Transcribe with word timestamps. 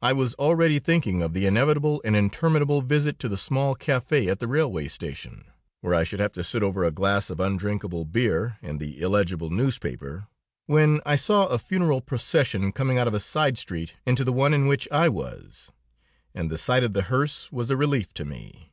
I 0.00 0.12
was 0.12 0.34
already 0.36 0.78
thinking 0.78 1.22
of 1.22 1.32
the 1.32 1.44
inevitable 1.44 2.00
and 2.04 2.14
interminable 2.14 2.82
visit 2.82 3.18
to 3.18 3.28
the 3.28 3.36
small 3.36 3.74
café 3.74 4.28
at 4.30 4.38
the 4.38 4.46
railway 4.46 4.86
station, 4.86 5.44
where 5.80 5.92
I 5.92 6.04
should 6.04 6.20
have 6.20 6.30
to 6.34 6.44
sit 6.44 6.62
over 6.62 6.84
a 6.84 6.92
glass 6.92 7.30
of 7.30 7.40
undrinkable 7.40 8.04
beer 8.04 8.58
and 8.62 8.78
the 8.78 9.00
illegible 9.02 9.50
newspaper, 9.50 10.28
when 10.66 11.00
I 11.04 11.16
saw 11.16 11.46
a 11.46 11.58
funeral 11.58 12.00
procession 12.00 12.70
coming 12.70 12.96
out 12.96 13.08
of 13.08 13.14
a 13.14 13.18
side 13.18 13.58
street 13.58 13.94
into 14.06 14.22
the 14.22 14.32
one 14.32 14.54
in 14.54 14.68
which 14.68 14.86
I 14.92 15.08
was, 15.08 15.72
and 16.32 16.48
the 16.48 16.58
sight 16.58 16.84
of 16.84 16.92
the 16.92 17.02
hearse 17.02 17.50
was 17.50 17.68
a 17.68 17.76
relief 17.76 18.12
to 18.14 18.24
me. 18.24 18.72